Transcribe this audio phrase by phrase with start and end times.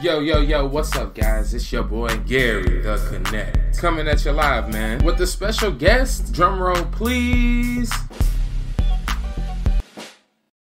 [0.00, 1.52] Yo, yo, yo, what's up, guys?
[1.52, 3.78] It's your boy Gary, Da Konnect.
[3.78, 6.32] Coming at you live, man, with a special guest.
[6.32, 7.92] Drum roll, please.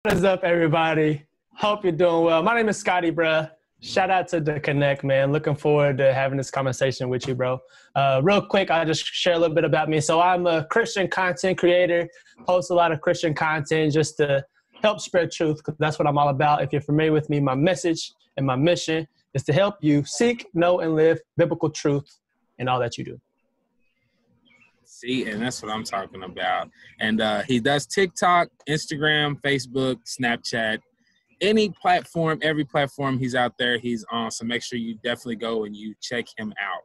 [0.02, 1.24] What is up, everybody?
[1.54, 2.42] Hope you're doing well.
[2.42, 3.50] My name is Scotty, bruh.
[3.80, 5.32] Shout out to Da Konnect, man.
[5.32, 7.58] Looking forward to having this conversation with you, bro.
[7.94, 9.98] Uh, real quick, I'll just share a little bit about me.
[10.00, 12.06] So, I'm a Christian content creator,
[12.46, 14.44] post a lot of Christian content just to
[14.82, 16.62] help spread truth, because that's what I'm all about.
[16.62, 20.46] If you're familiar with me, my message and my mission is to help you seek,
[20.54, 22.18] know, and live biblical truth
[22.58, 23.20] in all that you do.
[24.84, 26.70] See, and that's what I'm talking about.
[27.00, 30.78] And uh, he does TikTok, Instagram, Facebook, Snapchat,
[31.40, 34.30] any platform, every platform he's out there, he's on.
[34.30, 36.82] So make sure you definitely go and you check him out.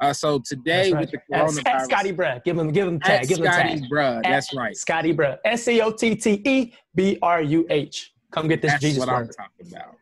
[0.00, 1.00] Uh, so today right.
[1.00, 3.90] with the coronavirus, at Scotty Bruh, give him, give him tag, give him Scotty tag.
[3.90, 4.74] Bruh, At that's right.
[4.74, 8.14] ScottEbruh, S C O T T E B R U H.
[8.30, 8.80] Come get this Jesus.
[8.80, 9.96] That's Jesus what I'm talking about.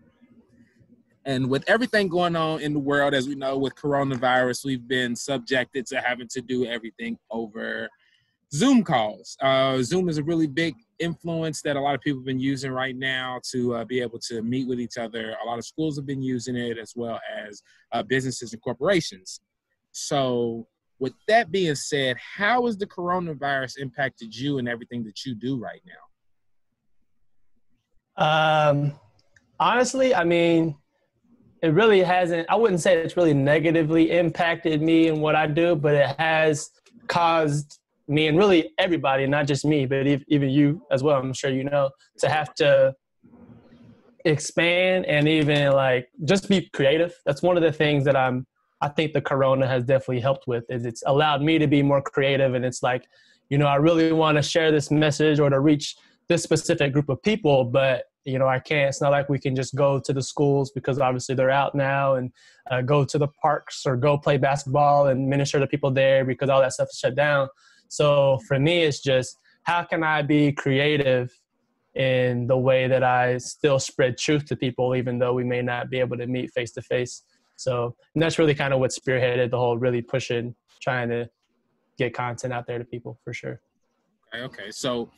[1.29, 5.15] And with everything going on in the world, as we know, with coronavirus, we've been
[5.15, 7.91] subjected to having to do everything over
[8.51, 9.37] Zoom calls.
[9.43, 12.73] Uh, Zoom is a really big influence that a lot of people have been using
[12.73, 15.37] right now to uh, be able to meet with each other.
[15.45, 19.43] A lot of schools have been using it as well as uh, businesses and corporations.
[19.93, 20.67] So,
[20.99, 25.59] with that being said, how has the coronavirus impacted you and everything that you do
[25.59, 25.83] right
[28.17, 28.71] now?
[28.81, 28.99] Um,
[29.61, 30.75] honestly, I mean,
[31.63, 32.49] it really hasn't.
[32.49, 36.71] I wouldn't say it's really negatively impacted me and what I do, but it has
[37.09, 41.19] caused me and really everybody, not just me, but even you as well.
[41.19, 42.95] I'm sure you know to have to
[44.25, 47.15] expand and even like just be creative.
[47.27, 48.47] That's one of the things that I'm.
[48.81, 52.01] I think the corona has definitely helped with is it's allowed me to be more
[52.01, 53.05] creative and it's like,
[53.51, 55.97] you know, I really want to share this message or to reach
[56.29, 58.89] this specific group of people, but you know, I can't.
[58.89, 62.17] It's not like we can just go to the schools because obviously they're out now
[62.17, 62.31] and
[62.71, 66.51] uh, go to the parks or go play basketball and minister to people there because
[66.51, 67.49] all that stuff is shut down.
[67.89, 71.31] So for me, it's just how can I be creative
[71.95, 75.91] in the way that I still spread truth to people, even though we may not
[75.91, 77.23] be able to meet face to face.
[77.57, 81.29] So that's really kind of what spearheaded the whole really pushing, trying to
[81.99, 83.61] get content out there to people for sure.
[84.33, 84.71] Okay, okay.
[84.71, 85.11] So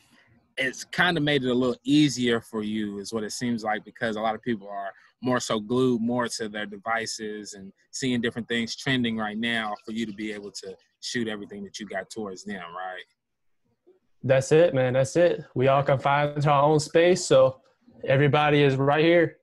[0.57, 3.83] it's kind of made it a little easier for you, is what it seems like,
[3.85, 4.91] because a lot of people are
[5.21, 9.91] more so glued more to their devices and seeing different things trending right now for
[9.91, 13.03] you to be able to shoot everything that you got towards them, right?
[14.23, 14.93] That's it, man.
[14.93, 15.43] That's it.
[15.55, 17.59] We all confined to our own space, so
[18.07, 19.37] everybody is right here.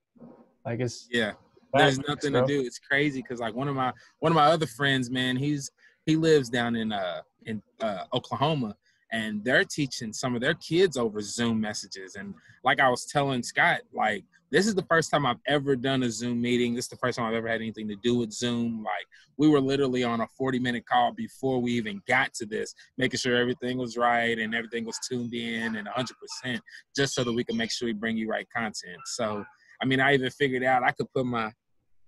[0.65, 1.33] Like it's Yeah.
[1.75, 2.43] There's nothing bro.
[2.43, 2.61] to do.
[2.61, 5.71] It's crazy because like one of my one of my other friends, man, he's
[6.07, 8.77] he lives down in uh in uh Oklahoma
[9.13, 12.15] and they're teaching some of their kids over Zoom messages.
[12.17, 16.03] And like I was telling Scott, like this is the first time I've ever done
[16.03, 16.75] a Zoom meeting.
[16.75, 18.83] This is the first time I've ever had anything to do with Zoom.
[18.83, 22.75] Like we were literally on a 40 minute call before we even got to this,
[22.97, 26.61] making sure everything was right and everything was tuned in and 100%
[26.97, 28.99] just so that we can make sure we bring you right content.
[29.07, 29.45] So,
[29.83, 31.53] I mean, I even figured out I could put my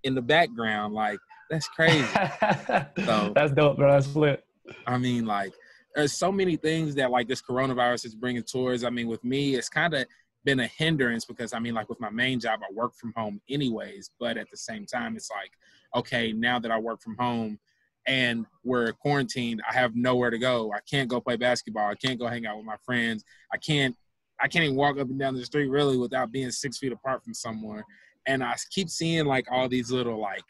[0.03, 0.93] in the background.
[0.93, 1.19] Like
[1.49, 2.05] that's crazy.
[3.05, 3.91] So- That's dope, bro.
[3.91, 4.43] That's lit.
[4.87, 5.53] I mean, like,
[5.95, 8.83] there's so many things that like this coronavirus is bringing towards.
[8.83, 10.05] I mean, with me, it's kind of
[10.43, 13.41] been a hindrance because I mean, like with my main job, I work from home
[13.49, 14.11] anyways.
[14.19, 15.51] But at the same time, it's like,
[15.95, 17.59] okay, now that I work from home
[18.07, 20.71] and we're quarantined, I have nowhere to go.
[20.73, 21.89] I can't go play basketball.
[21.89, 23.23] I can't go hang out with my friends.
[23.53, 23.95] I can't.
[24.43, 27.23] I can't even walk up and down the street really without being six feet apart
[27.23, 27.83] from someone.
[28.25, 30.43] And I keep seeing like all these little like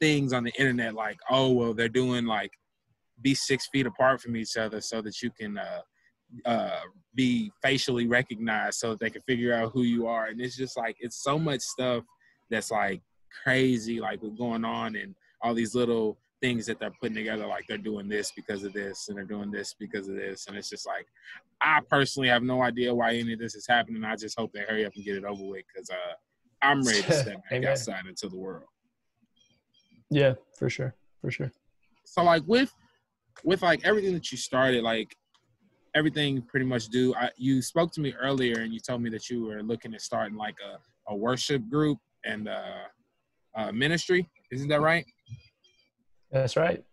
[0.00, 2.50] things on the internet, like, oh well, they're doing like
[3.22, 5.80] be six feet apart from each other so that you can uh,
[6.44, 6.80] uh,
[7.14, 10.26] be facially recognized so that they can figure out who you are.
[10.26, 12.04] And it's just like, it's so much stuff
[12.50, 13.02] that's like
[13.42, 17.66] crazy, like what's going on and all these little things that they're putting together, like
[17.66, 20.46] they're doing this because of this and they're doing this because of this.
[20.46, 21.06] And it's just like,
[21.60, 24.04] I personally have no idea why any of this is happening.
[24.04, 26.14] I just hope they hurry up and get it over with because uh,
[26.62, 28.64] I'm ready to step back outside into the world.
[30.10, 31.52] Yeah, for sure, for sure.
[32.04, 32.74] so like with
[33.44, 35.16] with like everything that you started like
[35.94, 39.30] everything pretty much do I, you spoke to me earlier and you told me that
[39.30, 40.78] you were looking at starting like a,
[41.12, 42.84] a worship group and uh,
[43.54, 44.28] uh ministry.
[44.52, 45.06] Isn't that right?
[46.30, 46.84] That's right.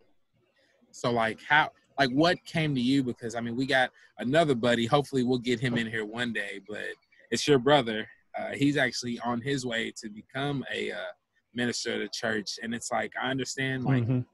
[0.92, 3.04] so like how like what came to you?
[3.04, 4.86] Because i mean we got another buddy.
[4.86, 6.86] Hopefully we'll get him in here one day but
[7.32, 8.08] it's your brother.
[8.38, 11.12] Uh, he's actually on his way to become a uh,
[11.54, 12.60] minister of the church.
[12.62, 14.26] And it's like i understand like Mhm.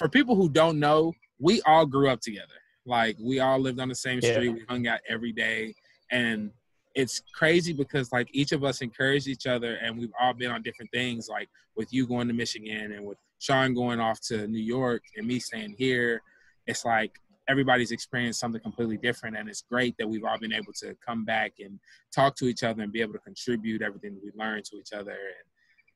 [0.00, 2.54] For people who don't know, we all grew up together.
[2.86, 4.32] Like we all lived on the same Yeah.
[4.32, 4.48] street.
[4.48, 5.74] We hung out every day.
[6.10, 6.50] And
[6.94, 10.62] it's crazy because like each of us encouraged each other and we've all been on
[10.62, 14.58] different things like with you going to michigan and with sean going off to new
[14.58, 16.20] york and me staying here
[16.66, 17.12] it's like
[17.48, 21.24] everybody's experienced something completely different and it's great that we've all been able to come
[21.24, 21.78] back and
[22.12, 24.92] talk to each other and be able to contribute everything that we learned to each
[24.92, 25.46] other and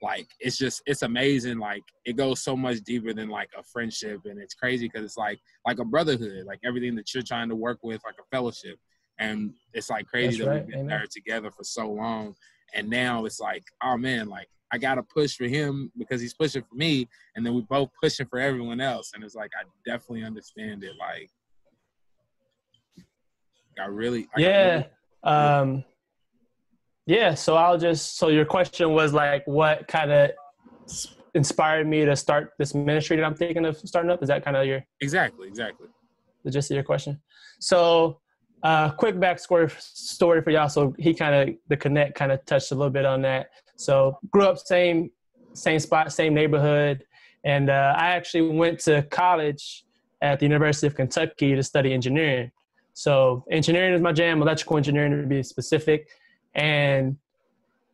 [0.05, 4.21] like it's just it's amazing like it goes so much deeper than like a friendship
[4.27, 7.56] and it's crazy because it's like like a brotherhood like everything that you're trying to
[7.56, 8.79] work with like a fellowship
[9.19, 10.61] and it's like crazy That's that right.
[10.61, 10.99] we've been Amen.
[10.99, 12.35] there together for so long
[12.75, 16.62] and now it's like oh man like i gotta push for him because he's pushing
[16.62, 20.25] for me and then we both pushing for everyone else and it's like i definitely
[20.25, 21.31] understand it like
[23.81, 24.87] i really I yeah really,
[25.23, 25.85] um
[27.06, 30.31] yeah so i'll just so your question was like what kind of
[31.35, 34.56] inspired me to start this ministry that i'm thinking of starting up is that kind
[34.56, 35.89] of your exactly exactly
[36.45, 37.21] the gist of your question
[37.59, 38.21] so
[38.65, 40.71] uh, quick back backstory story for y'all.
[40.71, 43.51] So he kind of the connect kind of touched a little bit on that.
[43.77, 45.11] So grew up same
[45.53, 47.05] same spot, same neighborhood,
[47.45, 49.85] and uh, I actually went to college
[50.23, 52.51] at the University of Kentucky to study engineering.
[52.95, 56.09] So engineering is my jam, electrical engineering to be specific,
[56.55, 57.17] and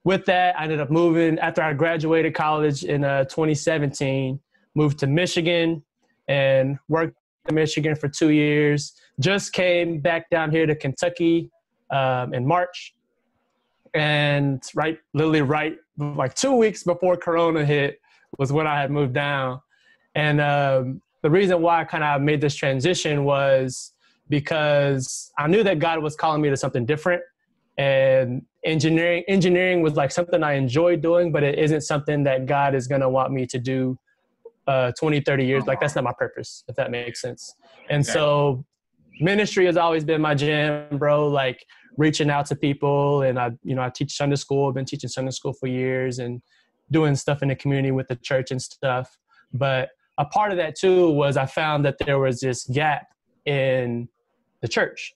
[0.04, 4.40] with that, I ended up moving after I graduated college in uh, 2017.
[4.74, 5.82] Moved to Michigan
[6.28, 7.16] and worked
[7.48, 8.94] in Michigan for two years.
[9.18, 11.50] Just came back down here to Kentucky
[11.90, 12.94] um, in March,
[13.94, 18.00] and right, literally right, like two weeks before Corona hit
[18.38, 19.60] was when I had moved down,
[20.14, 23.92] and um, the reason why I kind of made this transition was
[24.28, 27.22] because I knew that God was calling me to something different,
[27.78, 32.74] and engineering engineering was like something I enjoyed doing, but it isn't something that God
[32.74, 33.98] is going to want me to do
[34.66, 35.66] uh, 20, 30 years.
[35.66, 37.54] Like that's not my purpose, if that makes sense.
[37.88, 38.64] And so
[39.20, 41.28] ministry has always been my jam, bro.
[41.28, 41.64] Like
[41.96, 44.68] reaching out to people, and I, you know, I teach Sunday school.
[44.68, 46.42] I've been teaching Sunday school for years, and
[46.90, 49.16] doing stuff in the community with the church and stuff.
[49.52, 53.06] But a part of that too was I found that there was this gap
[53.46, 54.08] in
[54.60, 55.14] the church.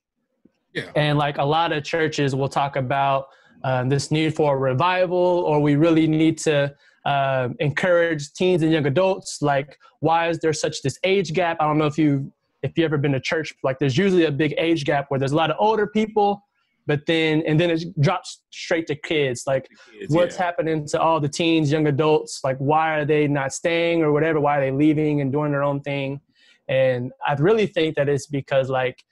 [0.75, 0.91] Yeah.
[0.97, 3.29] And like a lot of churches will talk about
[3.63, 6.75] uh, this need for a revival, or we really need to
[7.05, 9.41] uh, encourage teens and young adults.
[9.41, 11.57] Like, why is there such this age gap?
[11.61, 12.33] I don't know if you
[12.63, 15.33] if you ever been to church, like there's usually a big age gap where there's
[15.33, 16.43] a lot of older people,
[16.87, 19.45] but then and then it drops straight to kids.
[19.47, 19.69] Like
[19.99, 20.45] kids, what's yeah.
[20.45, 22.41] happening to all the teens, young adults?
[22.43, 24.41] Like why are they not staying or whatever?
[24.41, 26.21] Why are they leaving and doing their own thing?
[26.69, 29.05] And I really think that it's because like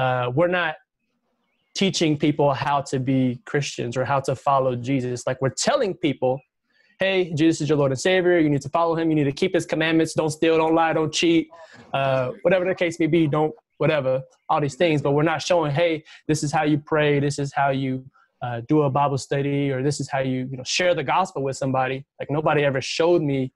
[0.00, 0.74] uh, we're not
[1.74, 5.26] teaching people how to be Christians or how to follow Jesus.
[5.26, 6.40] Like we're telling people
[7.00, 8.38] hey, Jesus is your Lord and Savior.
[8.38, 9.08] You need to follow him.
[9.08, 10.12] You need to keep his commandments.
[10.12, 11.48] Don't steal, don't lie, don't cheat.
[11.94, 14.20] Uh, whatever the case may be, don't, whatever,
[14.50, 15.00] all these things.
[15.00, 17.18] But we're not showing, hey, this is how you pray.
[17.18, 18.04] This is how you
[18.42, 21.42] uh, do a Bible study, or this is how you, you know, share the gospel
[21.42, 22.04] with somebody.
[22.20, 23.50] Like nobody ever showed me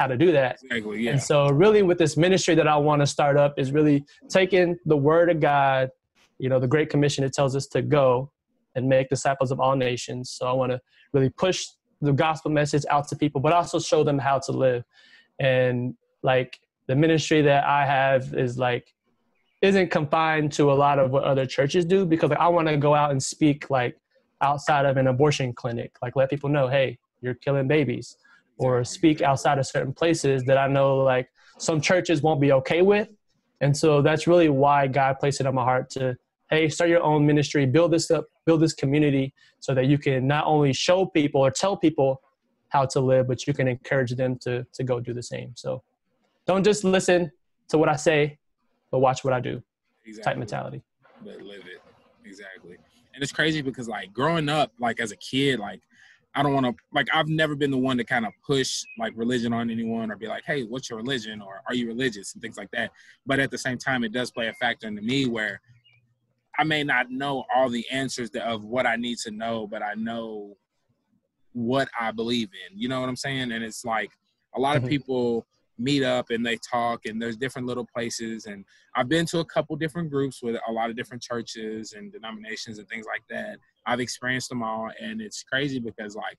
[0.00, 0.58] how to do that.
[0.64, 1.12] Exactly, yeah.
[1.12, 4.78] And so, really, with this ministry that I want to start up is really taking
[4.86, 5.90] the word of God,
[6.38, 8.32] you know, the Great Commission that tells us to go
[8.74, 10.30] and make disciples of all nations.
[10.30, 10.80] So, I want to
[11.12, 11.66] really push
[12.00, 14.84] the gospel message out to people, but also show them how to live.
[15.38, 16.58] And like
[16.88, 18.94] the ministry that I have is like
[19.60, 22.78] isn't confined to a lot of what other churches do because like, I want to
[22.78, 23.98] go out and speak like
[24.40, 28.16] outside of an abortion clinic, like let people know, hey, you're killing babies,
[28.60, 32.82] or speak outside of certain places that I know like some churches won't be okay
[32.82, 33.08] with.
[33.62, 36.16] And so that's really why God placed it on my heart to
[36.50, 40.26] hey, start your own ministry, build this up, build this community so that you can
[40.26, 42.20] not only show people or tell people
[42.68, 45.52] how to live, but you can encourage them to, to go do the same.
[45.54, 45.82] So
[46.46, 47.30] don't just listen
[47.68, 48.38] to what I say,
[48.90, 49.62] but watch what I do.
[50.04, 50.30] Exactly.
[50.30, 50.82] Type mentality.
[51.24, 51.80] But live it.
[52.28, 52.76] Exactly.
[53.14, 55.80] And it's crazy because like growing up, like as a kid, like
[56.34, 59.12] I don't want to like I've never been the one to kind of push like
[59.16, 62.42] religion on anyone or be like, hey, what's your religion or are you religious and
[62.42, 62.92] things like that.
[63.26, 65.60] But at the same time, it does play a factor into me where
[66.58, 69.94] I may not know all the answers of what I need to know, but I
[69.94, 70.56] know
[71.52, 72.78] what I believe in.
[72.78, 73.52] You know what I'm saying?
[73.52, 74.10] And it's like
[74.54, 74.90] a lot of mm-hmm.
[74.90, 75.46] people
[75.80, 79.44] meet up and they talk and there's different little places and I've been to a
[79.44, 83.58] couple different groups with a lot of different churches and denominations and things like that.
[83.86, 86.38] I've experienced them all and it's crazy because like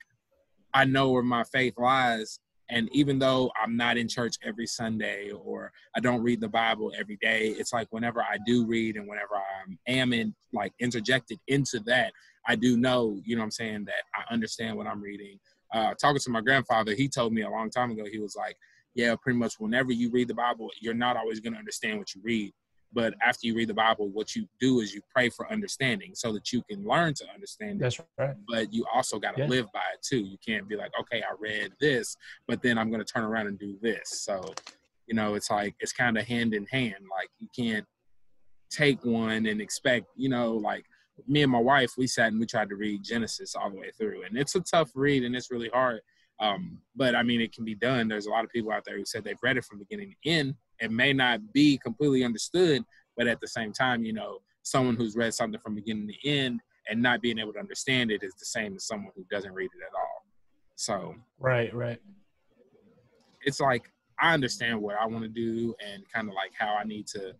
[0.73, 2.39] I know where my faith lies
[2.71, 6.93] and even though I'm not in church every Sunday or I don't read the Bible
[6.97, 11.37] every day, it's like whenever I do read and whenever I am in like interjected
[11.47, 12.13] into that,
[12.47, 15.37] I do know, you know I'm saying, that I understand what I'm reading.
[15.73, 18.55] Uh, talking to my grandfather, he told me a long time ago, he was like,
[18.95, 22.13] yeah, pretty much whenever you read the Bible, you're not always going to understand what
[22.13, 22.51] you read,
[22.93, 26.33] But after you read the Bible, what you do is you pray for understanding so
[26.33, 27.83] that you can learn to understand it.
[27.83, 28.35] That's right.
[28.49, 29.47] But you also got to Yeah.
[29.47, 30.19] live by it too.
[30.19, 32.17] You can't be like, okay, I read this,
[32.47, 34.09] but then I'm going to turn around and do this.
[34.25, 34.53] So,
[35.07, 36.95] you know, it's like, it's kind of hand in hand.
[37.09, 37.85] Like, you can't
[38.69, 40.85] take one and expect, you know, like
[41.27, 43.91] me and my wife, we sat and we tried to read Genesis all the way
[43.97, 44.23] through.
[44.23, 46.01] And it's a tough read and it's really hard.
[46.41, 48.07] Um, but I mean, it can be done.
[48.07, 50.29] There's a lot of people out there who said they've read it from beginning to
[50.29, 50.55] end.
[50.79, 52.83] It may not be completely understood,
[53.15, 56.59] but at the same time, you know, someone who's read something from beginning to end
[56.89, 59.69] and not being able to understand it is the same as someone who doesn't read
[59.75, 60.25] it at all.
[60.75, 61.99] So Right, right.
[63.43, 66.83] it's like I understand what I want to do and kind of like how I
[66.83, 67.33] need to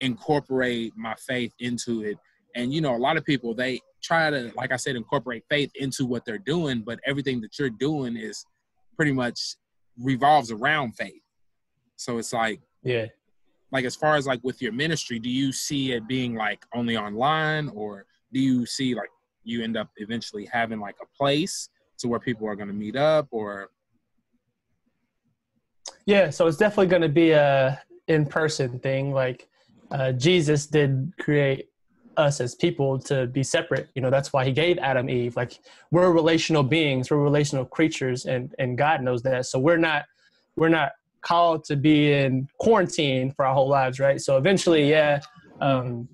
[0.00, 2.16] incorporate my faith into it.
[2.54, 5.70] And you know, a lot of people they try to, like I said, incorporate faith
[5.74, 8.44] into what they're doing, but everything that you're doing is
[8.96, 9.56] pretty much
[9.98, 11.22] revolves around faith.
[11.96, 13.06] So it's like Yeah.
[13.72, 16.96] like as far as like with your ministry, do you see it being like only
[16.96, 19.08] online or do you see like
[19.42, 22.96] you end up eventually having like a place to where people are going to meet
[22.96, 23.70] up or
[26.04, 29.12] Yeah, so it's definitely going to be a in-person thing.
[29.12, 29.48] Like
[29.90, 31.68] uh, Jesus did create
[32.16, 33.88] us as people to be separate.
[33.94, 35.36] You know, that's why he gave Adam Eve.
[35.36, 35.58] Like
[35.90, 39.46] we're relational beings, we're relational creatures, and and God knows that.
[39.46, 40.04] So we're not
[40.56, 44.20] we're not called to be in quarantine for our whole lives, right?
[44.20, 45.20] So eventually, yeah,
[45.60, 46.08] um,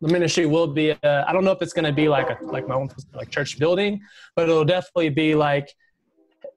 [0.00, 0.92] the ministry will be.
[0.92, 3.30] Uh, I don't know if it's going to be like a like my own like
[3.30, 4.00] church building,
[4.34, 5.74] but it'll definitely be like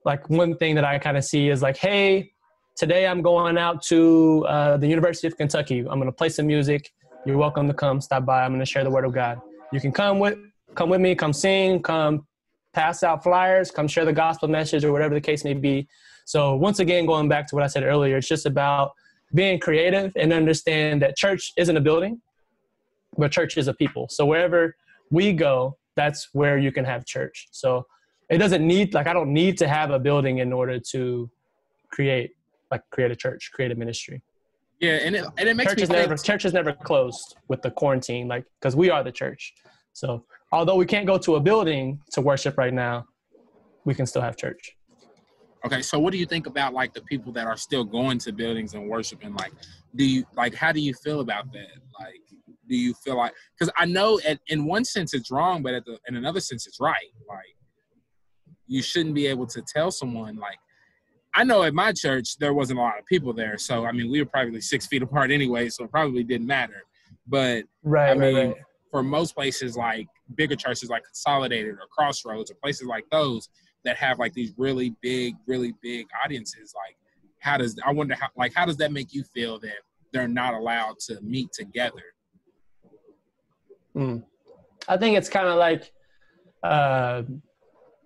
[0.06, 2.32] like one thing that I kind of see is like, hey,
[2.76, 5.80] today I'm going out to uh, the University of Kentucky.
[5.80, 6.92] I'm going to play some music.
[7.26, 8.44] You're welcome to come stop by.
[8.44, 9.40] I'm going to share the word of God.
[9.72, 10.38] You can come with
[10.76, 12.28] come with me, come sing, come
[12.74, 15.88] pass out flyers, come share the gospel message or whatever the case may be.
[16.26, 18.92] So once again, going back to what I said earlier, it's just about
[19.34, 22.22] being creative and understand that church isn't a building,
[23.18, 24.08] but church is a people.
[24.10, 24.76] So wherever
[25.10, 27.48] we go, that's where you can have church.
[27.52, 27.86] So
[28.30, 31.30] it doesn't need like I don't need to have a building in order to
[31.90, 32.32] create
[32.70, 34.22] like create a church, create a ministry.
[34.84, 37.62] Yeah, and it and it makes Church me think, never church is never closed with
[37.62, 39.54] the quarantine, like because we are the church.
[39.94, 43.06] So although we can't go to a building to worship right now,
[43.86, 44.76] we can still have church.
[45.66, 48.34] Okay, so what do you think about like the people that are still going to
[48.34, 49.34] buildings and worshiping?
[49.36, 49.54] Like,
[49.96, 51.78] do you like how do you feel about that?
[51.98, 52.20] Like,
[52.68, 55.86] do you feel like because I know at, in one sense it's wrong, but at
[55.86, 57.12] the in another sense it's right.
[57.30, 57.56] Like,
[58.68, 60.58] you shouldn't be able to tell someone like.
[61.36, 64.12] I know at my church there wasn't a lot of people there, so I mean
[64.12, 66.84] we were probably six feet apart anyway, so it probably didn't matter.
[67.28, 68.10] But Right.
[68.10, 68.58] I right, mean, right.
[68.92, 73.50] for most places like bigger churches like Consolidated or Crossroads or places like those
[73.86, 76.98] that have like these really big, really big audiences, like
[77.40, 79.78] how does I wonder how like how does that make you feel that
[80.12, 82.04] they're not allowed to meet together?
[83.96, 84.24] Mm.
[84.88, 85.92] I think it's kind of like,
[86.64, 87.24] uh,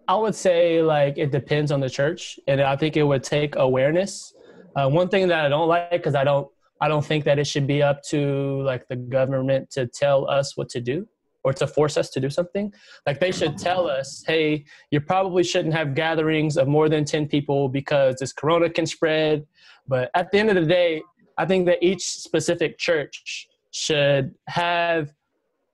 [0.08, 3.56] I would say like it depends on the church, and I think it would take
[3.56, 4.34] awareness.
[4.76, 6.48] Uh, one thing that I don't like because I don't
[6.80, 10.56] I don't think that it should be up to like the government to tell us
[10.56, 11.08] what to do
[11.44, 12.74] or to force us to do something.
[13.06, 17.28] Like they should tell us, hey, you probably shouldn't have gatherings of more than ten
[17.28, 19.46] people because this corona can spread.
[19.88, 21.02] But at the end of the day,
[21.38, 25.14] I think that each specific church should have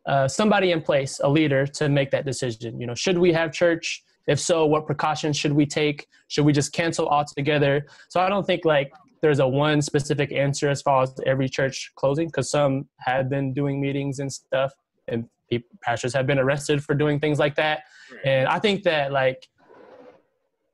[0.05, 2.79] uh, somebody in place, a leader, to make that decision.
[2.79, 4.03] You know, should we have church?
[4.27, 6.07] If so, what precautions should we take?
[6.27, 7.87] Should we just cancel altogether?
[8.09, 11.91] So I don't think like there's a one specific answer as far as every church
[11.95, 14.73] closing, because some have been doing meetings and stuff,
[15.07, 17.83] and people, pastors have been arrested for doing things like that.
[18.25, 19.47] And I think that like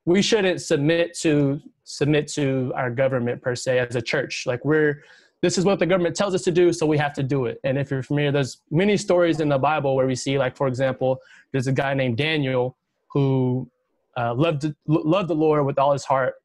[0.06, 4.46] we shouldn't submit to submit to our government per se as a church.
[4.46, 5.04] Like we're
[5.42, 7.60] this is what the government tells us to do, so we have to do it.
[7.64, 10.68] And if you're familiar, there's many stories in the Bible where we see, like for
[10.68, 11.20] example,
[11.52, 12.76] there's a guy named Daniel
[13.12, 13.70] who
[14.18, 16.36] uh, loved loved the Lord with all his heart,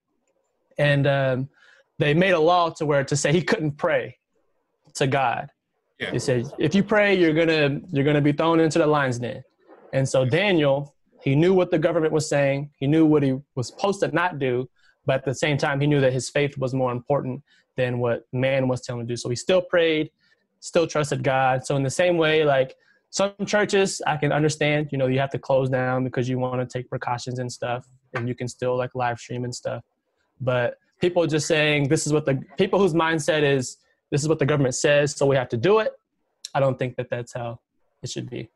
[0.78, 1.48] and um,
[1.98, 4.18] they made a law to where to say he couldn't pray
[4.94, 5.48] to God.
[5.98, 6.10] Yeah.
[6.10, 9.42] They said if you pray, you're gonna you're gonna be thrown into the lion's den.
[9.92, 12.70] And so Daniel, he knew what the government was saying.
[12.78, 14.68] He knew what he was supposed to not do,
[15.06, 17.42] but at the same time, he knew that his faith was more important
[17.76, 19.16] than what man was telling him to do.
[19.16, 20.10] So he still prayed,
[20.60, 21.64] still trusted God.
[21.64, 22.74] So in the same way, like
[23.14, 26.60] some churches, I can understand, you know, you have to close down because you want
[26.60, 29.84] to take precautions and stuff, and you can still like live stream and stuff.
[30.40, 33.76] But people just saying this is what the people whose mindset is
[34.10, 35.92] this is what the government says, so we have to do it.
[36.54, 37.60] I don't think that that's how
[38.02, 38.50] it should be.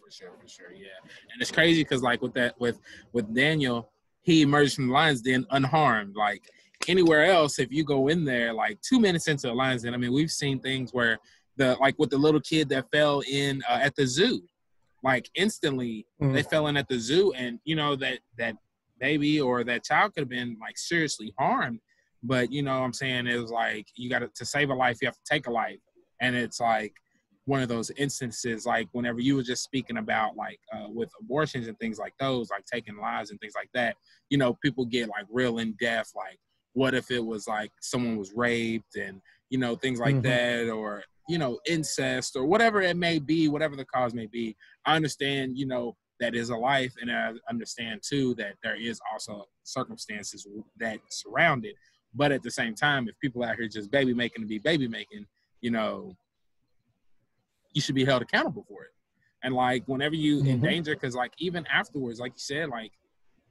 [0.00, 0.86] For sure, for sure, yeah.
[1.32, 2.78] And it's crazy because like with that with
[3.12, 3.90] with Daniel,
[4.22, 6.14] he emerged from the lion's den unharmed.
[6.14, 6.48] Like
[6.86, 9.98] anywhere else, if you go in there like two minutes into the lines, and I
[9.98, 11.18] mean, we've seen things where
[11.58, 14.40] the like with the little kid that fell in uh, at the zoo,
[15.02, 16.32] like instantly mm.
[16.32, 18.56] they fell in at the zoo, and you know that that
[18.98, 21.80] baby or that child could have been like seriously harmed.
[22.22, 24.74] But you know, what I'm saying it was like you got to to save a
[24.74, 25.80] life, you have to take a life,
[26.20, 26.94] and it's like
[27.48, 31.66] one of those instances like whenever you were just speaking about like uh, with abortions
[31.66, 33.96] and things like those like taking lives and things like that
[34.28, 36.38] you know people get like real in depth like
[36.74, 40.66] what if it was like someone was raped and you know things like mm-hmm.
[40.66, 44.56] that or you know incest or whatever it may be whatever the cause may be
[44.86, 49.00] i understand you know that is a life and i understand too that there is
[49.12, 50.46] also circumstances
[50.78, 51.74] that surround it
[52.14, 54.88] but at the same time if people out here just baby making to be baby
[54.88, 55.26] making
[55.60, 56.16] you know
[57.72, 58.90] you should be held accountable for it.
[59.42, 60.48] And like whenever you mm-hmm.
[60.48, 62.92] endanger, because like even afterwards, like you said, like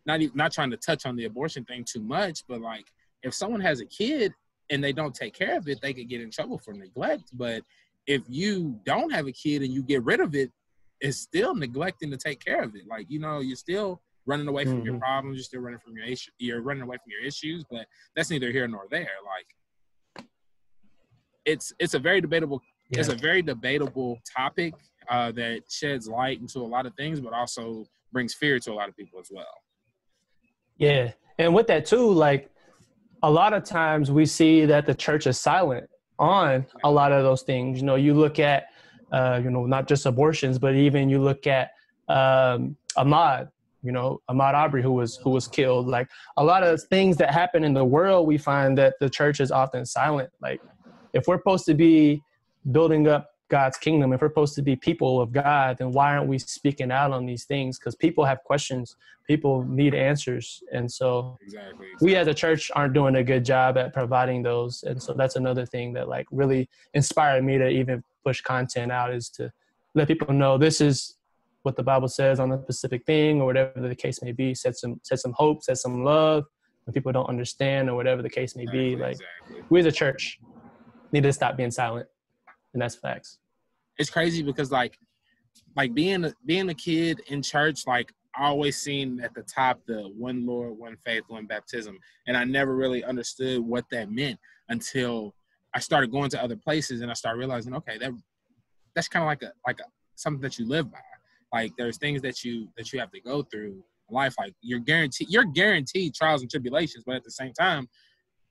[0.06, 2.86] not even not trying to touch on the abortion thing too much, but like
[3.24, 4.34] if someone has a kid
[4.70, 7.30] and they don't take care of it, they could get in trouble for neglect.
[7.34, 7.64] But
[8.06, 10.52] if you don't have a kid and you get rid of it,
[11.00, 12.88] it's still neglecting to take care of it.
[12.88, 14.86] Like you know, you're still running away from mm-hmm.
[14.86, 15.38] your problems.
[15.38, 16.32] You're still running from your issue.
[16.38, 17.64] You're running away from your issues.
[17.70, 19.10] But that's neither here nor there.
[19.26, 20.28] Like
[21.46, 23.00] it's it's a very debatable yeah.
[23.00, 24.74] it's a very debatable topic
[25.10, 28.74] uh, that sheds light into a lot of things, but also brings fear to a
[28.74, 29.46] lot of people as well.
[30.78, 32.52] Yeah, and with that too, like
[33.24, 37.24] a lot of times we see that the church is silent on a lot of
[37.24, 37.80] those things.
[37.80, 38.66] You know, you look at,
[39.12, 41.72] uh, you know, not just abortions, but even you look at
[42.08, 43.50] um, Ahmaud,
[43.84, 45.88] you know, Ahmaud Arbery, who was who was killed.
[45.88, 49.40] Like a lot of things that happen in the world, we find that the church
[49.40, 50.30] is often silent.
[50.42, 50.62] Like
[51.14, 52.22] if we're supposed to be
[52.72, 56.28] building up God's kingdom, if we're supposed to be people of God, then why aren't
[56.28, 57.80] we speaking out on these things?
[57.80, 62.06] Because people have questions, people need answers, and so exactly, exactly.
[62.06, 64.84] we as a church aren't doing a good job at providing those.
[64.84, 69.14] And so that's another thing that like really inspired me to even push content out
[69.14, 69.52] is to
[69.96, 71.16] let people know this is
[71.64, 74.54] what the Bible says on a specific thing or whatever the case may be.
[74.56, 76.46] Set some set some hope, set some love.
[76.86, 79.92] When people don't understand or whatever the case may be, exactly, like we as a
[79.92, 80.40] church
[81.12, 82.08] need to stop being silent
[82.78, 83.40] and that's facts.
[83.98, 85.00] It's crazy because like
[85.76, 90.04] like being being a kid in church, like I always seen at the top the
[90.16, 95.34] one Lord, one faith, one baptism, and I never really understood what that meant until
[95.74, 98.12] I started going to other places and I started realizing, okay, that
[98.94, 101.00] that's kind of like a like a, something that you live by.
[101.52, 104.36] Like there's things that you that you have to go through life.
[104.38, 107.88] Like you're guaranteed you're guaranteed trials and tribulations, but at the same time,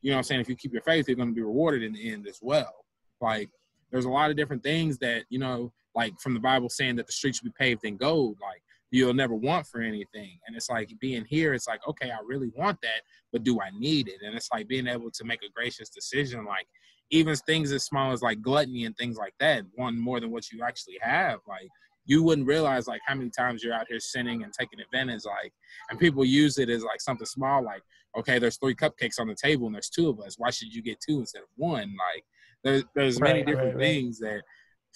[0.02, 1.92] you know what I'm saying, if you keep your faith, you're gonna be rewarded in
[1.92, 2.74] the end as well.
[3.20, 3.50] Like
[3.90, 7.06] there's a lot of different things that you know like from the bible saying that
[7.06, 10.38] the streets will be paved in gold like you'll never want for anything.
[10.46, 13.70] And it's like being here it's like okay i really want that but do i
[13.78, 14.20] need it?
[14.24, 16.66] And it's like being able to make a gracious decision like
[17.10, 20.50] even things as small as like gluttony and things like that one more than what
[20.50, 21.68] you actually have like
[22.04, 25.52] you wouldn't realize like how many times you're out here sinning and taking advantage like
[25.90, 27.82] and people use it as like something small like
[28.16, 30.36] okay there's three cupcakes on the table and there's two of us.
[30.38, 31.94] Why should you get two instead of one?
[32.14, 32.24] Like
[32.66, 34.34] there's there's right, many different right, things right.
[34.34, 34.42] that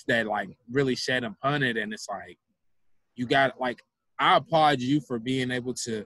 [0.09, 2.39] that like really shed upon it, and it's like
[3.15, 3.83] you got like
[4.19, 6.05] I applaud you for being able to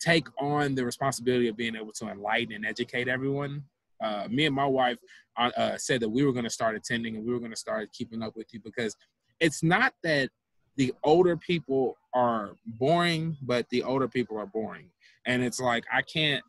[0.00, 3.62] take on the responsibility of being able to enlighten and educate everyone.
[4.02, 4.98] Uh, me and my wife
[5.38, 7.56] uh, uh said that we were going to start attending and we were going to
[7.56, 8.96] start keeping up with you because
[9.40, 10.28] it's not that
[10.76, 14.90] the older people are boring, but the older people are boring.
[15.24, 16.42] And it's like I can't.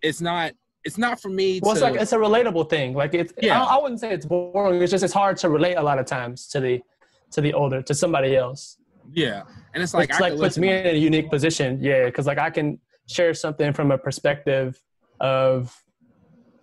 [0.00, 0.52] It's not
[0.88, 1.60] it's not for me.
[1.62, 2.94] Well, to, it's like it's a relatable thing.
[2.94, 3.62] Like it's yeah.
[3.62, 4.80] I, I, wouldn't say it's boring.
[4.80, 6.80] It's just it's hard to relate a lot of times to the
[7.32, 8.78] to the older to somebody else.
[9.12, 9.42] Yeah,
[9.74, 11.78] and it's like it's like puts me in a unique position.
[11.82, 14.82] Yeah, because like I can share something from a perspective
[15.20, 15.76] of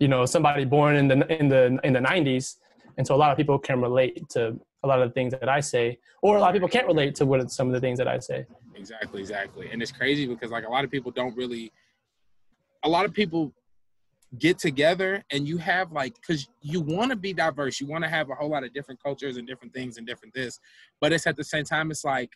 [0.00, 2.56] you know somebody born in the in the in the 90s
[2.98, 5.48] and so a lot of people can relate to a lot of the things that
[5.48, 7.98] i say or a lot of people can't relate to what some of the things
[7.98, 11.36] that i say exactly exactly and it's crazy because like a lot of people don't
[11.36, 11.72] really
[12.82, 13.52] a lot of people
[14.38, 18.10] get together and you have like because you want to be diverse you want to
[18.10, 20.58] have a whole lot of different cultures and different things and different this
[21.00, 22.30] but it's at the same time it's like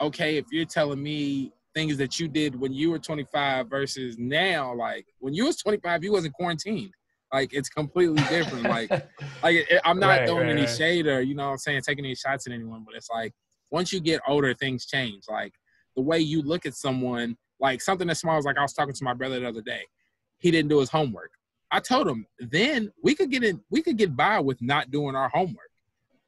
[0.00, 4.72] okay if you're telling me things that you did when you were 25 versus now
[4.74, 6.92] like when you was 25 you wasn't quarantined.
[7.32, 8.64] Like it's completely different.
[8.64, 8.90] Like
[9.42, 10.70] like i'm not right, throwing right, any right.
[10.70, 13.32] shade or you know i'm saying taking any shots at anyone but it's like
[13.70, 15.24] once you get older things change.
[15.28, 15.52] Like
[15.96, 18.94] the way you look at someone like something as small as like i was talking
[18.94, 19.82] to my brother the other day
[20.44, 21.30] he didn't do his homework.
[21.70, 25.16] I told him then we could get in, we could get by with not doing
[25.16, 25.70] our homework.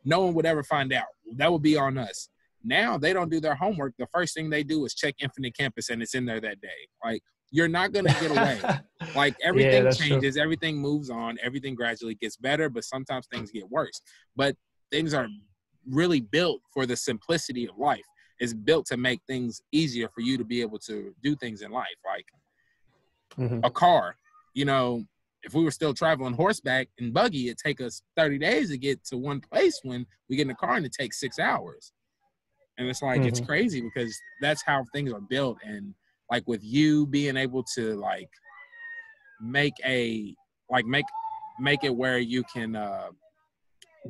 [0.07, 1.05] No one would ever find out.
[1.37, 2.31] That would be on us.
[2.65, 3.93] Now they don't do their homework.
[3.99, 6.89] The first thing they do is check Infinite Campus and it's in there that day.
[7.05, 8.59] Like you're not gonna get away.
[9.15, 9.93] like everything true.
[9.93, 14.01] changes, everything moves on, everything gradually gets better, but sometimes things get worse.
[14.35, 14.57] But
[14.91, 15.29] things are
[15.91, 18.07] really built for the simplicity of life.
[18.39, 21.71] It's built to make things easier for you to be able to do things in
[21.71, 21.99] life.
[22.07, 22.25] Like
[23.39, 23.61] Mhm.
[23.65, 24.17] a car,
[24.55, 25.05] you know,
[25.43, 29.05] if we were still traveling horseback and buggy, it'd take us 30 days to get
[29.05, 31.93] to one place when we get in the car and it takes six hours.
[32.79, 33.47] And it's like, it's Mhm.
[33.47, 35.59] crazy because that's how things are built.
[35.65, 35.95] And
[36.31, 38.29] like with you being able to like
[39.41, 40.35] make a,
[40.69, 41.05] like make,
[41.61, 43.11] make it where you can uh,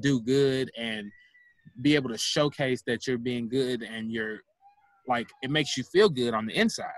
[0.00, 1.10] do good and
[1.82, 4.40] be able to showcase that you're being good and you're
[5.06, 6.90] like, it makes you feel good on the inside.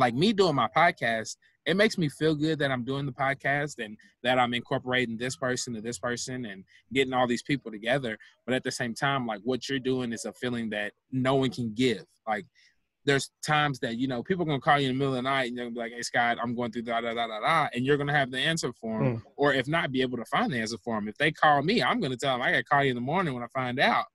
[0.00, 1.36] Like me doing my podcast,
[1.66, 5.36] it makes me feel good that I'm doing the podcast and that I'm incorporating this
[5.36, 8.18] person to this person and getting all these people together.
[8.46, 11.50] But at the same time, like what you're doing is a feeling that no one
[11.50, 12.04] can give.
[12.26, 12.46] Like
[13.04, 15.22] there's times that, you know, people are gonna call you in the middle of the
[15.22, 17.40] night and they're gonna be like, Hey Scott, I'm going through da da da da
[17.40, 19.16] da and you're gonna have the answer for them.
[19.16, 19.22] Hmm.
[19.36, 21.08] Or if not, be able to find the answer for them.
[21.08, 23.34] If they call me, I'm gonna tell them I gotta call you in the morning
[23.34, 24.06] when I find out.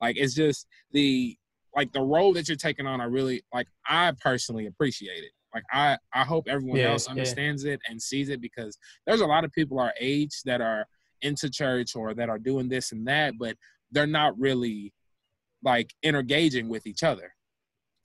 [0.00, 1.36] Like it's just the
[1.78, 5.30] like the role that you're taking on, I really like I personally appreciate it.
[5.54, 7.12] Like I, I hope everyone Yeah, else yeah.
[7.12, 10.86] understands it and sees it because there's a lot of people our age that are
[11.22, 13.56] into church or that are doing this and that, but
[13.92, 14.92] they're not really
[15.62, 17.32] like intergaging with each other.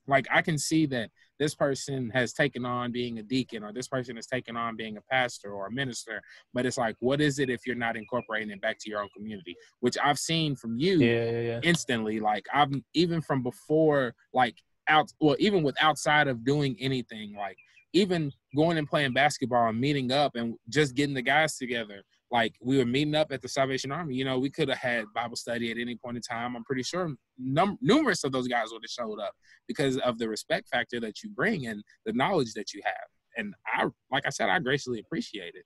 [0.07, 3.87] Like I can see that this person has taken on being a deacon or this
[3.87, 6.21] person has taken on being a pastor or a minister,
[6.53, 9.09] but it's like, what is it if you're not incorporating it back to your own
[9.15, 9.55] community?
[9.79, 11.59] Which I've seen from you Yeah, yeah, yeah.
[11.63, 12.19] instantly.
[12.19, 14.55] Like I've even from before, like
[14.87, 17.57] out, well, even with outside of doing anything, like
[17.93, 22.03] even going and playing basketball and meeting up and just getting the guys together.
[22.33, 24.15] Like we were meeting up at the Salvation Army.
[24.15, 26.55] You know, we could have had Bible study at any point in time.
[26.55, 29.33] I'm pretty sure num- numerous of those guys would have showed up
[29.67, 33.05] because of the respect factor that you bring and the knowledge that you have.
[33.37, 35.63] And I, like I said, I graciously appreciate it.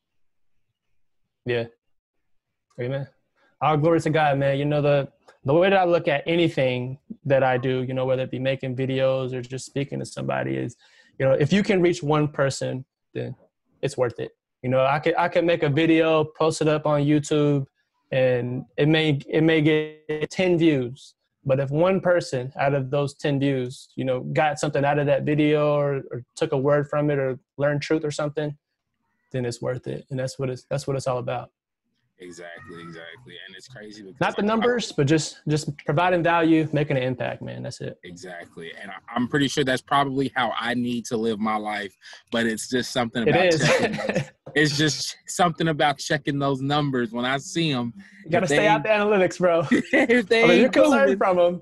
[1.46, 1.66] Yeah.
[2.82, 3.08] Amen.
[3.62, 4.60] All glory to God, man.
[4.60, 5.08] You know, the
[5.46, 8.40] the way that I look at anything that I do, you know, whether it be
[8.40, 10.76] making videos or just speaking to somebody is,
[11.18, 13.36] you know, if you can reach one person, then
[13.82, 14.37] it's worth it.
[14.64, 17.66] You know, I could I could make a video, post it up on YouTube,
[18.12, 21.14] and it may it may get 10 views.
[21.46, 25.06] But if one person out of those 10 views, you know, got something out of
[25.06, 28.58] that video or, or took a word from it or learned truth or something,
[29.32, 30.06] then it's worth it.
[30.10, 31.52] And that's what it's that's what it's all about.
[32.20, 33.36] Exactly, exactly.
[33.46, 36.98] And it's crazy because Not the like, I- numbers, but just just providing value, making
[36.98, 37.62] an impact, man.
[37.64, 38.00] That's it.
[38.04, 38.72] Exactly.
[38.82, 41.96] And I, I'm pretty sure that's probably how I need to live my life.
[42.32, 43.60] But it's just something about is.
[43.60, 44.24] checking those.
[44.58, 47.94] It's just something about checking those numbers when I see them.
[48.26, 49.68] you gotta stay out the analytics, bro.
[49.72, 51.62] if they I mean, you can learn from them.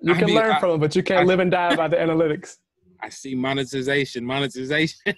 [0.00, 1.88] You I can mean, learn I- from them, but you can't live and die by
[1.88, 2.56] the analytics.
[3.02, 4.98] I see monetization, monetization.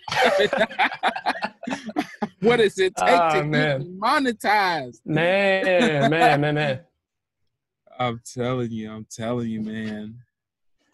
[2.41, 3.79] what does it take Ah, to man.
[3.83, 5.01] get monetized?
[5.05, 6.81] Man, man, man, man.
[7.99, 10.17] I'm telling you, I'm telling you, man.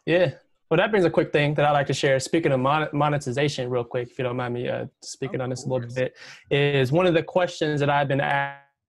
[0.05, 0.33] Yeah.
[0.71, 2.19] Well, that brings a quick thing that I like to share.
[2.19, 2.61] Speaking of
[2.93, 6.17] monetization, real quick, if you don't mind me uh, speaking on this a little bit,
[6.51, 8.23] is one of the questions that I've been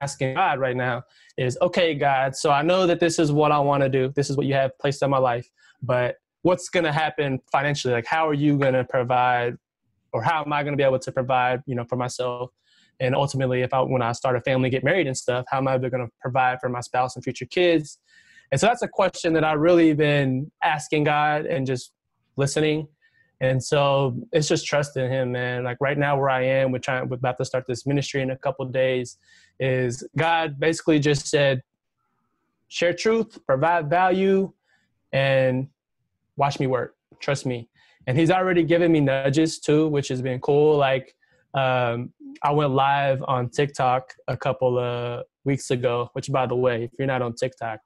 [0.02, 1.04] asking God right now
[1.38, 4.12] is, okay, God, so I know that this is what I want to do.
[4.16, 5.50] This is what you have placed in my life,
[5.82, 7.94] but what's going to happen financially?
[7.94, 9.58] Like, how are you going to provide,
[10.14, 12.52] or how am I going to be able to provide, you know, for myself?
[13.02, 15.68] And ultimately, if I when I start a family, get married and stuff, how am
[15.68, 17.98] I going to provide for my spouse and future kids?
[18.52, 21.92] And so that's a question that I've really been asking God and just
[22.38, 22.88] listening.
[23.42, 25.64] And so it's just trusting Him, man.
[25.64, 28.32] Like right now, where I am, we're trying, we're about to start this ministry in
[28.32, 29.18] a couple days.
[29.60, 31.62] Is God basically just said,
[32.68, 34.52] share truth, provide value,
[35.12, 35.68] and
[36.38, 36.96] watch me work.
[37.20, 37.70] Trust me.
[38.08, 40.78] And He's already given me nudges too, which has been cool.
[40.78, 41.16] Like
[41.54, 46.10] um, I went live on TikTok a couple of weeks ago.
[46.14, 47.80] Which, by the way, if you're not on TikTok,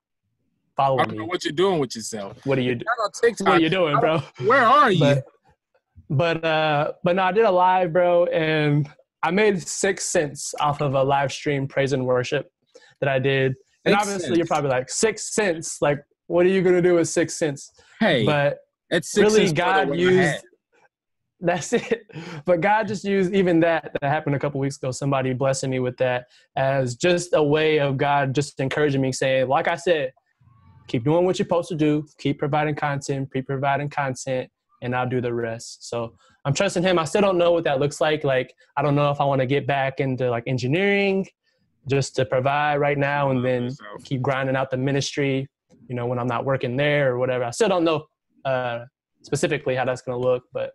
[0.80, 1.30] follow I don't know me.
[1.30, 2.46] what you're doing with yourself.
[2.46, 2.86] What are you do?
[2.86, 3.48] Not on TikTok.
[3.48, 4.22] What are you doing, bro?
[4.46, 5.00] Where are you?
[5.00, 5.24] But
[6.10, 8.90] but uh but no, I did a live, bro, and
[9.22, 12.50] I made six cents off of a live stream praise and worship
[13.02, 13.56] that I did.
[13.86, 14.38] And Six obviously, cents.
[14.38, 15.78] you're probably like six cents.
[15.82, 17.72] Like, what are you gonna do with six cents?
[18.00, 20.44] hey, But it's six really, cents God used.
[21.42, 22.02] That's it.
[22.46, 24.92] But God just used even that that happened a couple weeks ago.
[24.92, 26.26] Somebody blessing me with that
[26.58, 30.12] as just a way of God just encouraging me, saying, like I said,
[30.90, 34.50] keep doing what you're supposed to do, keep providing content, keep providing content,
[34.82, 35.88] and I'll do the rest.
[35.88, 37.00] So I'm trusting Him.
[37.00, 38.24] I still don't know what that looks like.
[38.24, 41.26] Like I don't know if I want to get back into like engineering,
[41.88, 43.70] just to provide right now, and then
[44.04, 45.48] keep grinding out the ministry.
[45.88, 47.46] You know, when I'm not working there or whatever.
[47.46, 48.06] I still don't know
[48.46, 48.86] uh,
[49.24, 50.74] specifically how that's going to look, but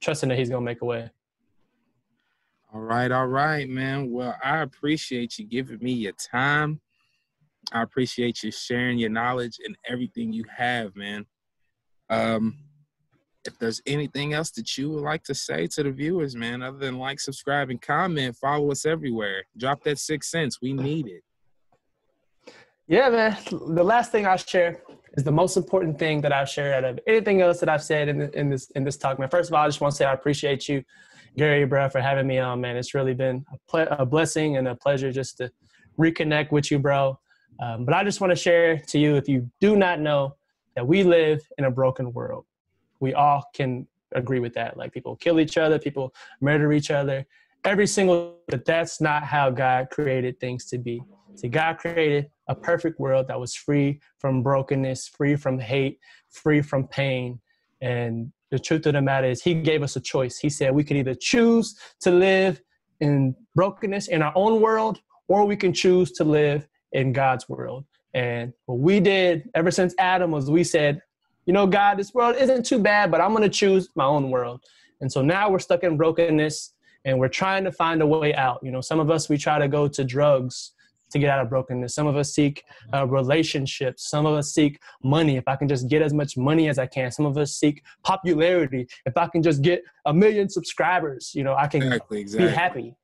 [0.00, 1.10] trusting that He's gonna make a way.
[2.72, 4.10] All right, all right, man.
[4.10, 6.80] Well, I appreciate you giving me your time.
[7.72, 11.26] I appreciate you sharing your knowledge and everything you have, man.
[12.08, 12.58] Um,
[13.44, 16.78] if there's anything else that you would like to say to the viewers, man, other
[16.78, 19.44] than like, subscribe, and comment, follow us everywhere.
[19.56, 20.58] Drop that six cents.
[20.60, 21.22] We need it.
[22.86, 23.38] Yeah, man.
[23.50, 24.82] The last thing I'll share
[25.16, 28.08] is the most important thing that I've shared out of anything else that I've said
[28.08, 29.28] in, in this in this talk, man.
[29.28, 30.82] First of all, I just want to say I appreciate you,
[31.36, 32.76] Gary, bro, for having me on, man.
[32.76, 35.50] It's really been a, ple- a blessing and a pleasure just to
[35.98, 37.18] reconnect with you, bro.
[37.60, 40.36] Um, but I just want to share to you, if you do not know,
[40.76, 42.46] that we live in a broken world.
[43.00, 44.76] We all can agree with that.
[44.76, 47.26] Like people kill each other, people murder each other.
[47.64, 51.02] Every single, but that's not how God created things to be.
[51.34, 55.98] See, God created a perfect world that was free from brokenness, free from hate,
[56.30, 57.40] free from pain.
[57.80, 60.38] And the truth of the matter is, He gave us a choice.
[60.38, 62.60] He said we could either choose to live
[63.00, 67.84] in brokenness in our own world, or we can choose to live in God's world.
[68.14, 71.00] And what we did ever since Adam was we said,
[71.46, 74.30] you know, God, this world isn't too bad, but I'm going to choose my own
[74.30, 74.62] world.
[75.00, 76.74] And so now we're stuck in brokenness
[77.04, 78.60] and we're trying to find a way out.
[78.62, 80.72] You know, some of us, we try to go to drugs
[81.10, 81.94] to get out of brokenness.
[81.94, 84.08] Some of us seek uh, relationships.
[84.08, 85.36] Some of us seek money.
[85.36, 87.10] If I can just get as much money as I can.
[87.10, 88.86] Some of us seek popularity.
[89.06, 92.48] If I can just get a million subscribers, you know, I can exactly, exactly.
[92.48, 92.96] be happy.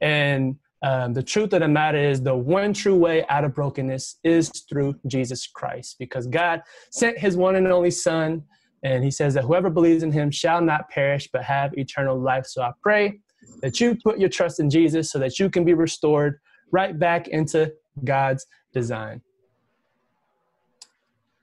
[0.00, 4.18] And um, the truth of the matter is, the one true way out of brokenness
[4.24, 8.42] is through Jesus Christ, because God sent His one and only Son,
[8.82, 12.46] and He says that whoever believes in Him shall not perish but have eternal life.
[12.46, 13.20] So I pray
[13.62, 16.40] that you put your trust in Jesus so that you can be restored
[16.72, 17.72] right back into
[18.04, 19.20] God's design.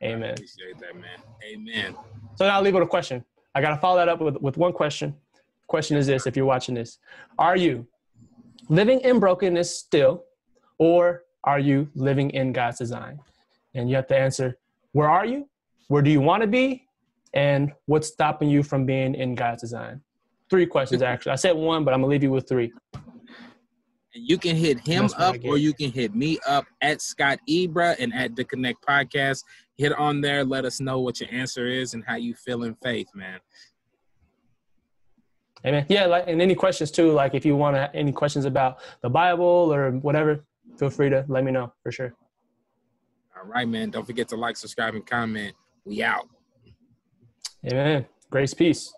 [0.04, 0.36] Amen.
[0.80, 1.04] That, man.
[1.46, 1.96] Amen.
[2.36, 3.24] So now I'll leave with a question.
[3.56, 5.16] I got to follow that up with, with one question.
[5.68, 7.00] Question is this if you're watching this
[7.38, 7.88] Are you
[8.70, 10.24] living in brokenness still,
[10.78, 13.20] or are you living in God's design?
[13.76, 14.58] And you have to answer
[14.94, 15.48] where are you?
[15.88, 16.88] Where do you want to be?
[17.34, 20.02] And what's stopping you from being in God's design?
[20.50, 21.34] Three questions, actually.
[21.34, 22.72] I said one, but I'm going to leave you with three.
[24.16, 28.14] And you can hit him up or you can hit me up at ScottEbruh and
[28.16, 29.44] at Da Konnect Podcast.
[29.78, 32.76] Hit on there, let us know what your answer is and how you feel in
[32.84, 33.40] faith, man.
[35.66, 35.86] Amen.
[35.90, 39.10] Yeah, like and any questions too, like if you want to any questions about the
[39.10, 40.44] Bible or whatever,
[40.78, 42.14] feel free to let me know for sure.
[43.38, 43.90] All right, man.
[43.90, 45.56] Don't forget to like, subscribe, and comment.
[45.86, 46.28] We out.
[47.66, 48.06] Amen.
[48.30, 48.94] Grace, peace.